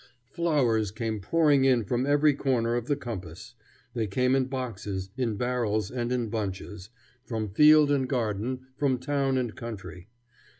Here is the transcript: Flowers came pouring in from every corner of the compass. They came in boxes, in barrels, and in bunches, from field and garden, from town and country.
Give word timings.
Flowers 0.31 0.89
came 0.89 1.19
pouring 1.19 1.63
in 1.63 1.83
from 1.83 2.07
every 2.07 2.33
corner 2.33 2.73
of 2.73 2.87
the 2.87 2.95
compass. 2.95 3.53
They 3.93 4.07
came 4.07 4.33
in 4.33 4.45
boxes, 4.45 5.11
in 5.15 5.35
barrels, 5.35 5.91
and 5.91 6.11
in 6.11 6.27
bunches, 6.29 6.89
from 7.23 7.49
field 7.53 7.91
and 7.91 8.09
garden, 8.09 8.61
from 8.77 8.97
town 8.97 9.37
and 9.37 9.55
country. 9.55 10.07